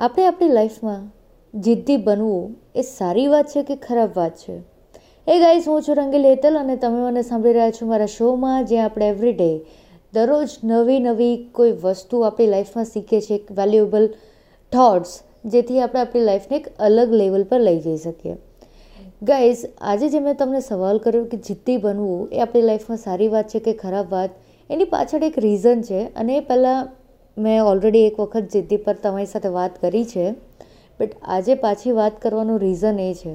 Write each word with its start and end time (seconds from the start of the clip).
આપણે 0.00 0.26
આપણી 0.26 0.48
લાઈફમાં 0.48 1.12
જિદ્દી 1.54 1.96
બનવું 1.96 2.56
એ 2.74 2.82
સારી 2.82 3.26
વાત 3.26 3.46
છે 3.46 3.62
કે 3.62 3.76
ખરાબ 3.76 4.10
વાત 4.16 4.36
છે? 4.36 4.58
એ 5.28 5.40
ગાઈસ 5.40 5.68
હું 5.68 5.82
છું 5.82 5.96
રંગીલ 5.96 6.24
હેતલ 6.24 6.58
અને 6.58 6.76
તમે 6.76 7.00
મને 7.00 7.22
સાંભળી 7.22 7.52
રહ્યા 7.52 7.70
છો 7.70 7.86
મારા 7.86 8.06
શોમાં, 8.06 8.64
જ્યાં 8.64 8.84
આપણે 8.84 9.08
એવરીડે 9.08 9.60
દરરોજ 10.12 10.48
નવી 10.64 11.00
નવી 11.00 11.48
કોઈ 11.52 11.72
વસ્તુ 11.72 12.20
આપણી 12.20 12.46
લાઈફમાં 12.46 12.84
શીખીએ 12.84 13.20
છીએ 13.20 13.36
એક 13.36 13.52
વેલ્યુએબલ 13.52 14.08
થોટ્સ 14.72 15.20
જેથી 15.44 15.80
આપણે 15.80 16.00
આપણી 16.00 16.20
લાઈફને 16.20 16.56
એક 16.56 16.68
અલગ 16.78 17.12
લેવલ 17.12 17.44
પર 17.44 17.60
લઈ 17.60 17.80
જઈ 17.80 17.96
શકીએ. 17.96 18.36
ગાઈઝ 19.22 19.64
આજે 19.80 20.08
જે 20.08 20.18
મેં 20.18 20.36
તમને 20.36 20.60
સવાલ 20.60 20.98
કર્યો 20.98 21.24
કે 21.24 21.36
જિદ્દી 21.36 21.76
બનવું 21.76 22.28
એ 22.32 22.40
આપણી 22.40 22.62
લાઈફમાં 22.62 22.98
સારી 22.98 23.28
વાત 23.28 23.48
છે 23.48 23.58
કે 23.58 23.72
ખરાબ 23.72 24.06
વાત, 24.10 24.30
એની 24.70 24.84
પાછળ 24.84 25.24
એક 25.24 25.38
રીઝન 25.38 25.82
છે 25.82 26.04
અને 26.04 26.36
એ 26.36 26.40
પહેલાં 26.40 26.88
મેં 27.36 27.62
ઓલરેડી 27.62 28.06
એક 28.06 28.18
વખત 28.18 28.50
જિદ્દી 28.52 28.78
પર 28.78 28.96
તમારી 29.02 29.26
સાથે 29.26 29.50
વાત 29.52 29.78
કરી 29.78 30.04
છે 30.04 30.24
બટ 31.00 31.12
આજે 31.28 31.54
પાછી 31.54 31.92
વાત 31.92 32.18
કરવાનું 32.20 32.58
રીઝન 32.58 32.98
એ 32.98 33.12
છે 33.14 33.32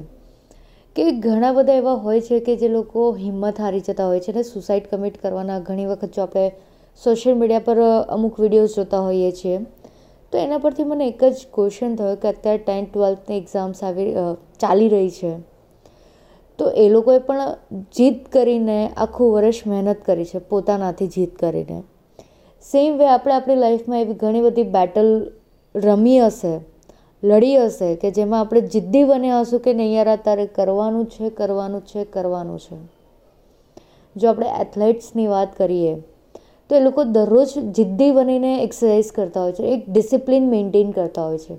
કે 0.96 1.06
ઘણા 1.24 1.52
બધા 1.52 1.78
એવા 1.80 1.96
હોય 2.04 2.20
છે 2.20 2.40
કે 2.40 2.56
જે 2.56 2.68
લોકો 2.68 3.06
હિંમત 3.14 3.58
હારી 3.58 3.80
જતા 3.80 4.06
હોય 4.06 4.20
છે 4.20 4.32
ને 4.32 4.42
સુસાઇડ 4.42 4.86
કમિટ 4.90 5.16
કરવાના. 5.22 5.58
ઘણી 5.60 5.86
વખત 5.86 6.14
જો 6.14 6.22
આપણે 6.22 6.44
સોશિયલ 7.02 7.36
મીડિયા 7.36 7.66
પર 7.66 7.80
અમુક 8.08 8.38
વિડીયોઝ 8.38 8.76
જોતા 8.76 9.00
હોઈએ 9.00 9.32
છીએ, 9.32 9.58
તો 10.32 10.38
એના 10.38 10.58
પરથી 10.58 10.84
મને 10.84 11.08
એક 11.08 11.24
જ 11.24 11.50
ક્વેશ્ચન 11.54 11.96
થયો 11.96 12.16
કે 12.16 12.28
અત્યારે 12.28 12.62
ટેન્થ 12.62 12.90
ટ્વેલ્થની 12.92 13.40
એક્ઝામ્સ 13.42 13.82
આવી 13.82 14.08
ચાલી 14.58 14.88
રહી 14.88 15.10
છે. 15.10 15.34
તો 16.58 16.70
એ 16.84 16.88
લોકોએ 16.88 17.18
પણ 17.18 17.84
જીત 17.96 18.24
કરીને 18.28 18.78
આખું 18.96 19.36
વર્ષ 19.36 19.66
મહેનત 19.66 20.00
કરી 20.06 20.24
છે, 20.24 20.38
પોતાનાથી 20.52 21.08
જીત 21.08 21.36
કરીને. 21.36 21.82
સેમ 22.64 22.98
વે 22.98 23.06
આપણે 23.06 23.32
આપણી 23.32 23.56
લાઈફમાં 23.56 24.00
એવી 24.00 24.14
ઘણી 24.14 24.40
બધી 24.40 24.62
બેટલ 24.62 25.30
રમી 25.74 26.20
હશે, 26.20 26.60
લડી 27.22 27.56
હશે 27.56 27.96
કે 27.96 28.10
જેમાં 28.10 28.40
આપણે 28.40 28.60
જિદ્દી 28.60 29.04
બન્યા 29.04 29.40
હશું 29.40 29.60
કે 29.60 29.74
નહીં 29.74 29.92
યાર 29.92 30.16
તારે 30.16 30.46
કરવાનું 30.46 31.06
છે 31.06 31.30
કરવાનું 31.30 31.80
છે 31.80 32.04
કરવાનું 32.04 32.58
છે. 32.58 32.76
જો 34.16 34.28
આપણે 34.28 34.46
એથ્લેટ્સની 34.60 35.26
વાત 35.26 35.56
કરીએ, 35.56 36.02
તો 36.70 36.76
એ 36.76 36.80
લોકો 36.80 37.04
દરરોજ 37.04 37.48
જિદ્દી 37.48 38.10
બનીને 38.10 38.62
એક્સરસાઇઝ 38.62 39.12
કરતા 39.12 39.40
હોય 39.40 39.52
છે, 39.52 39.62
એક 39.62 39.84
ડિસિપ્લિન 39.88 40.48
મેન્ટેન 40.48 40.92
કરતા 40.92 41.26
હોય 41.26 41.38
છે. 41.38 41.56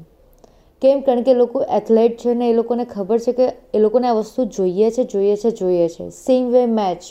કેમ? 0.82 1.02
કારણ 1.02 1.24
કે 1.24 1.32
એ 1.32 1.34
લોકો 1.34 1.62
એથ્લેટ 1.62 2.18
છે 2.18 2.34
ને 2.34 2.50
એ 2.50 2.54
લોકોને 2.54 2.86
ખબર 2.86 3.20
છે 3.20 3.34
કે 3.34 3.48
એ 3.74 3.80
લોકોને 3.80 4.08
આ 4.08 4.14
વસ્તુ 4.14 4.46
જોઈએ 4.46 4.92
છે 4.92 5.04
જોઈએ 5.04 5.36
છે 5.36 5.52
જોઈએ 5.52 5.90
છે. 5.90 6.12
સેમ 6.12 6.50
વે 6.50 6.66
મેચ 6.66 7.02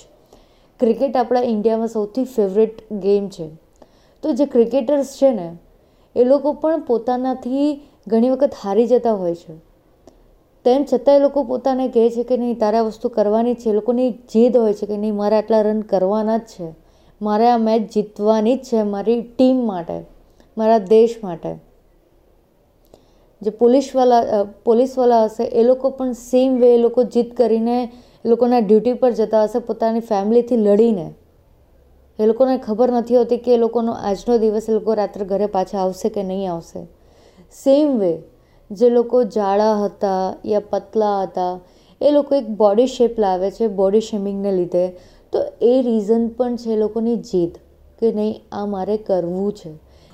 ક્રિકેટ 0.80 1.16
આપણા 1.16 1.40
ઇન્ડિયામાં 1.40 1.88
સૌથી 1.88 2.24
ફેવરેટ 2.24 2.82
ગેમ 2.90 3.28
છે. 3.28 3.48
તો 4.22 4.32
જે 4.32 4.46
ક્રિકેટર્સ 4.46 5.16
છે 5.22 5.30
ને, 5.30 5.56
એ 6.16 6.24
લોકો 6.24 6.52
પણ 6.52 6.80
પોતાનાથી 6.80 7.80
ઘણી 8.06 8.30
વખત 8.30 8.52
હારી 8.64 8.86
જતા 8.86 9.12
હોય 9.12 9.34
છે. 9.34 9.54
તેમ 10.64 10.84
છતાં 10.92 11.16
એ 11.16 11.18
લોકો 11.18 11.42
પોતાને 11.42 11.88
કહે 11.88 12.10
છે 12.10 12.22
કે 12.22 12.36
નહીં, 12.36 12.58
તારે 12.58 12.78
આ 12.78 12.82
વસ્તુ 12.82 13.08
કરવાની 13.08 13.54
છે. 13.54 13.70
એ 13.70 13.72
લોકોની 13.72 14.10
જીદ 14.10 14.56
હોય 14.56 14.74
છે 14.74 14.86
કે 14.86 14.96
નહીં, 14.96 15.14
મારે 15.14 15.36
આટલા 15.36 15.60
રન 15.60 15.80
કરવાના 15.80 16.36
જ 16.36 16.40
છે. 16.40 16.74
મારે 17.22 17.46
આ 17.46 17.56
મેચ 17.56 17.92
જીતવાની 17.92 18.56
જ 18.56 18.62
છે 18.62 18.82
મારી 18.82 19.22
ટીમ 19.22 19.56
માટે, 19.66 20.04
મારા 20.58 20.78
દેશ 20.78 21.14
માટે. 21.24 21.56
જે 23.42 23.50
પોલીસવાળા 23.50 24.42
પોલીસવાળા 24.64 25.24
હશે, 25.24 25.44
એ 25.44 25.62
લોકો 25.62 25.90
પણ 25.90 26.12
સેમ 26.12 26.58
વે 26.60 26.74
એ 26.74 26.78
લોકો 26.78 27.02
જીત 27.02 27.36
કરીને, 27.36 27.92
એ 28.24 28.28
લોકોના 28.28 28.58
ડ્યુટી 28.58 28.92
પર 28.92 29.10
જતા 29.10 29.44
હશે, 29.44 29.58
પોતાની 29.58 30.00
ફેમિલીથી 30.00 30.56
લડીને. 30.56 31.12
એ 32.18 32.26
લોકોને 32.26 32.58
ખબર 32.58 32.90
નથી 32.90 33.16
હોતી 33.16 33.36
કે 33.36 33.54
એ 33.54 33.56
લોકોનો 33.56 33.92
આજનો 33.92 34.38
દિવસ 34.38 34.68
એ 34.68 34.72
લોકો 34.72 34.94
રાત્રે 34.94 35.24
ઘરે 35.24 35.46
પાછા 35.46 35.78
આવશે 35.78 36.08
કે 36.08 36.22
નહીં 36.22 36.52
આવશે. 36.52 36.86
સેમ 37.52 37.98
વે 37.98 38.22
જે 38.70 38.88
લોકો 38.90 39.22
જાડા 39.24 39.74
હતા 39.84 40.34
યા 40.46 40.60
પતલા 40.70 41.22
હતા, 41.22 41.60
એ 42.00 42.10
લોકો 42.10 42.34
એક 42.34 42.48
બોડી 42.48 42.86
શેપ 42.86 43.18
લાવે 43.18 43.50
છે 43.50 43.68
બોડી 43.68 44.00
શેમિંગને 44.00 44.52
લીધે. 44.52 44.86
તો 45.32 45.38
એ 45.62 45.82
રીઝન 45.82 46.28
પણ 46.28 46.56
છે 46.56 46.70
એ 46.72 46.76
લોકોની 46.76 47.16
જીદ 47.16 47.58
કે 47.98 48.12
નહીં, 48.12 48.42
આ 48.52 48.66
મારે 48.66 48.96
કરવું 48.96 49.52
છે. 49.52 49.70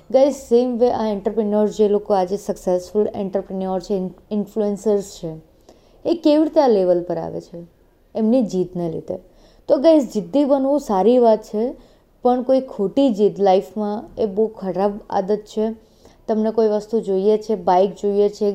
ગાઈઝ 0.09 0.35
સેમ 0.35 0.77
વે 0.77 0.91
આ 0.91 1.07
એન્ટરપ્રિન્યોર 1.07 1.67
જે 1.67 1.87
લોકો 1.87 2.13
આજે 2.13 2.37
સક્સેસફુલ 2.37 3.07
એન્ટરપ્રિન્યોર 3.15 3.79
છે 3.79 3.95
ઇન્ફ્લુએન્સર્સ 4.31 5.19
છે, 5.19 5.31
એ 6.05 6.15
કેવી 6.15 6.43
રીતે 6.43 6.61
આ 6.61 6.67
લેવલ 6.67 7.03
પર 7.03 7.17
આવે 7.17 7.41
છે? 7.41 7.63
એમની 8.15 8.41
જીતને 8.41 8.89
લીધે. 8.89 9.17
તો 9.69 9.77
ગાઈઝ 9.77 10.07
જિદ્દી 10.13 10.45
બનવું 10.45 10.79
સારી 10.79 11.17
વાત 11.17 11.43
છે 11.43 11.92
પણ 12.23 12.43
કોઈ 12.43 12.61
ખોટી 12.67 13.09
જીદ 13.13 13.39
લાઈફમાં 13.39 13.97
એ 14.17 14.25
બહુ 14.35 14.45
ખરાબ 14.59 14.93
આદત 15.09 15.43
છે. 15.53 15.65
તમને 16.27 16.51
કોઈ 16.57 16.69
વસ્તુ 16.73 17.01
જોઈએ 17.07 17.37
છે 17.37 17.55
બાઇક 17.69 17.95
જોઈએ 18.01 18.27
છે 18.37 18.51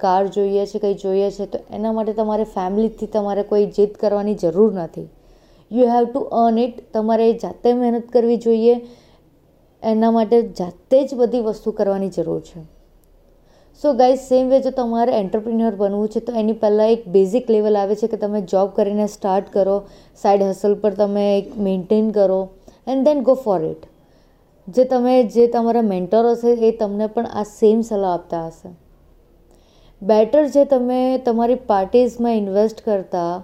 કાર 0.00 0.22
જોઈએ 0.36 0.64
છે, 0.66 0.78
કંઈ 0.78 0.98
જોઈએ 1.02 1.30
છે, 1.30 1.46
તો 1.46 1.58
એના 1.70 1.92
માટે 1.92 2.14
તમારે 2.14 2.46
ફેમિલીથી 2.54 3.10
તમારે 3.14 3.42
કોઈ 3.50 3.66
જીદ 3.76 3.92
કરવાની 4.02 4.36
જરૂર 4.42 4.72
નથી. 4.74 5.08
You 5.70 5.86
have 5.94 6.04
to 6.08 6.20
earn 6.42 6.58
it 6.58 6.82
તમારે 6.94 7.26
જાતે 7.42 7.68
મહેનત 7.74 8.06
કરવી 8.10 8.38
જોઈએ. 8.46 8.74
એના 9.82 10.10
માટે 10.10 10.38
જાતે 10.58 10.98
જ 11.02 11.18
બધી 11.18 11.42
વસ્તુ 11.44 11.72
કરવાની 11.72 12.12
જરૂર 12.16 12.40
છે. 12.48 12.62
સો 13.82 13.92
ગાઈઝ 13.98 14.22
સેમ 14.22 14.48
વે 14.48 14.60
જો 14.60 14.70
તમારે 14.78 15.12
એન્ટરપ્રિન્યોર 15.18 15.76
બનવું 15.82 16.08
છે, 16.08 16.20
તો 16.20 16.32
એની 16.32 16.56
પહેલાં 16.62 16.94
એક 16.94 17.04
બેઝિક 17.08 17.46
લેવલ 17.50 17.76
આવે 17.76 17.94
છે 18.00 18.08
કે 18.08 18.18
તમે 18.24 18.40
જોબ 18.54 18.72
કરીને 18.78 19.06
સ્ટાર્ટ 19.08 19.52
કરો. 19.52 19.76
સાઈડ 20.22 20.42
હસલ 20.48 20.74
પર 20.82 20.96
તમે 20.98 21.26
એક 21.36 21.52
મેન્ટેન 21.68 22.10
કરો. 22.18 22.40
And 22.90 23.04
then 23.04 23.22
go 23.22 23.34
for 23.34 23.64
it. 23.64 23.86
જે 24.68 24.84
તમે, 24.84 25.22
જે 25.24 25.46
તમારા 25.46 25.82
મેન્ટર 25.82 26.26
હશે 26.26 26.52
એ 26.68 26.70
તમને 26.76 27.06
પણ 27.06 27.26
આ 27.26 27.42
સેમ 27.42 27.80
સલાહ 27.80 28.14
આપતા 28.14 28.46
હશે. 28.46 28.70
બેટર 30.02 30.46
જે 30.46 30.64
તમે 30.64 31.18
તમારી 31.18 31.54
પાર્ટીઝમાં 31.54 32.36
ઇન્વેસ્ટ 32.36 32.80
કરતા, 32.84 33.42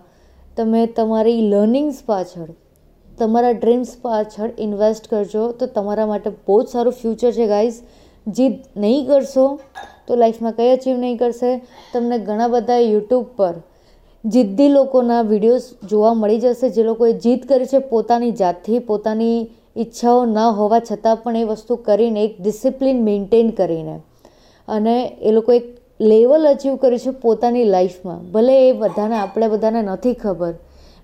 તમે 0.56 0.86
તમારી 0.86 1.42
લર્નિંગ્સ 1.50 2.02
પાછળ, 2.06 2.48
તમારા 3.18 3.50
ડ્રીમ્સ 3.50 3.96
પાછળ 4.02 4.50
ઇન્વેસ્ટ 4.58 5.08
કરજો, 5.08 5.52
તો 5.52 5.66
તમારા 5.66 6.06
માટે 6.06 6.30
બહુ 6.30 6.62
જ 6.62 6.68
સારું 6.68 6.92
ફ્યુચર 6.92 7.32
છે 7.32 7.46
ગાઈઝ. 7.46 7.78
જીદ 8.26 8.52
નહીં 8.76 9.06
કરશો 9.06 9.46
તો 10.08 10.16
લાઈફમાં 10.16 10.52
કંઈ 10.52 10.72
અચીવ 10.76 10.96
નહીં 10.96 11.18
કરશે. 11.18 11.50
તમને 11.92 12.18
ઘણા 12.18 12.48
બધા 12.48 12.78
યુટ્યુબ 12.78 13.26
પર 13.36 13.54
જિદ્દી 14.26 14.68
લોકોના 14.68 15.22
વિડીયોઝ 15.22 15.66
જોવા 15.90 16.14
મળી 16.14 16.40
જશે. 16.40 16.68
જે 16.70 16.82
લોકોએ 16.82 17.12
જીદ 17.12 17.46
કરી 17.48 17.66
છે 17.66 17.78
પોતાની 17.78 18.32
જાતથી, 18.32 18.78
પોતાની 18.78 19.38
ઈચ્છાઓ 19.76 20.24
ન 20.24 20.38
હોવા 20.58 20.80
છતાં 20.80 21.16
પણ 21.16 21.36
એ 21.36 21.44
વસ્તુ 21.44 21.76
કરીને 21.76 22.24
એક 22.24 22.36
ડિસિપ્લિન 22.40 23.02
મેન્ટેન 23.04 23.50
કરીને 23.50 23.96
અને 24.68 24.94
એ 25.22 25.32
લોકો 25.32 25.52
એક 25.52 25.66
લેવલ 26.00 26.46
અચીવ 26.48 26.76
કર્યું 26.76 26.98
છે 26.98 27.10
પોતાની 27.10 27.64
લાઈફમાં. 27.64 28.20
ભલે 28.32 28.68
એ 28.68 28.72
બધાને, 28.72 29.16
આપણે 29.16 29.48
બધાને 29.48 29.82
નથી 29.82 30.14
ખબર, 30.14 30.54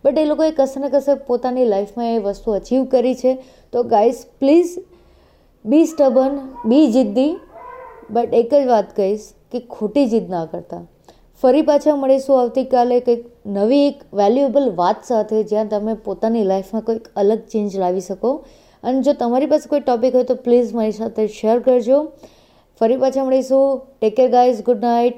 બટ 0.05 0.19
એ 0.19 0.25
લોકોએ 0.25 0.51
કશે 0.51 0.81
ને 0.81 0.89
કશે 0.89 1.15
પોતાની 1.29 1.65
લાઈફમાં 1.65 2.15
એ 2.15 2.19
વસ્તુ 2.19 2.51
અચીવ 2.51 2.85
કરી 2.85 3.15
છે. 3.15 3.33
તો 3.73 3.83
guys, 3.83 4.27
please 4.41 4.73
be 5.65 5.85
stubborn, 5.87 6.39
be 6.67 6.87
જિદ્દી, 6.87 7.33
but 8.11 8.35
એક 8.35 8.55
જ 8.55 8.67
વાત 8.67 8.97
કહીશ 8.97 9.29
કે 9.53 9.59
ખોટી 9.71 10.07
જીદ 10.07 10.31
ના 10.31 10.45
કરતા. 10.47 10.83
ફરી 11.41 11.63
પાછા 11.63 11.97
મળીશું 11.97 12.41
આવતીકાલે 12.41 13.01
કંઈક 13.01 13.25
નવી 13.47 13.87
એક 13.87 14.03
વેલ્યુએબલ 14.15 14.73
વાત 14.75 14.97
સાથે 15.05 15.43
જ્યાં 15.43 15.69
તમે 15.69 15.95
પોતાની 15.95 16.45
લાઈફમાં 16.45 16.83
કોઈક 16.83 17.09
અલગ 17.17 17.39
ચેન્જ 17.39 17.77
લાવી 17.77 18.01
શકો. 18.01 18.45
અને 18.83 19.03
જો 19.03 19.13
તમારી 19.13 19.47
પાસે 19.47 19.69
કોઈ 19.69 19.81
ટોપિક 19.81 20.15
હોય 20.15 20.25
તો 20.25 20.35
પ્લીઝ 20.35 20.75
મારી 20.75 20.93
સાથે 20.93 21.27
શેર 21.27 21.61
કરજો. 21.61 22.13
ફરી 22.81 22.97
પાછા 22.97 23.25
મળીશું. 23.25 23.81
Take 24.01 24.17
care 24.17 24.31
guys 24.31 24.63
good 24.63 24.85
night 24.85 25.15